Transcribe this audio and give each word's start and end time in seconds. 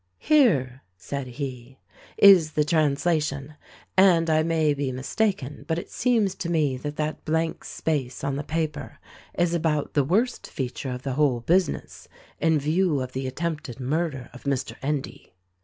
"Here," 0.17 0.81
said 0.97 1.27
he, 1.27 1.77
"is 2.17 2.53
the 2.53 2.63
translation, 2.63 3.53
and, 3.95 4.31
I 4.31 4.41
may 4.41 4.73
be 4.73 4.91
mis 4.91 5.13
taken 5.15 5.63
but, 5.67 5.77
it 5.77 5.91
seems 5.91 6.33
to 6.37 6.49
me 6.49 6.75
that 6.77 6.95
that 6.95 7.23
blank 7.23 7.63
space 7.63 8.23
on 8.23 8.35
the 8.35 8.43
paper 8.43 8.97
is 9.35 9.53
about 9.53 9.93
the 9.93 10.03
worst 10.03 10.47
feature 10.47 10.89
of 10.89 11.03
the 11.03 11.13
whole 11.13 11.41
business— 11.41 12.07
in 12.39 12.57
view 12.57 12.99
of 12.99 13.11
the 13.11 13.27
attempted 13.27 13.79
murder 13.79 14.31
of 14.33 14.45
Mr. 14.45 14.73
Endy." 14.81 15.35